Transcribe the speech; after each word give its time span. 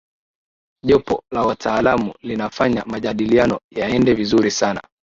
jopo 0.83 1.23
la 1.31 1.41
wataalamu 1.41 2.13
linafanya 2.21 2.85
majadiliano 2.85 3.59
yaende 3.71 4.13
vizuri 4.13 4.51
sana 4.51 4.81